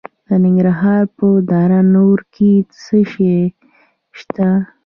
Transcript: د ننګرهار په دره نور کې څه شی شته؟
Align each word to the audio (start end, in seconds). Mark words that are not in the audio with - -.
د 0.27 0.29
ننګرهار 0.43 1.03
په 1.17 1.27
دره 1.49 1.81
نور 1.95 2.17
کې 2.33 2.51
څه 2.81 2.97
شی 3.11 3.35
شته؟ 4.19 4.49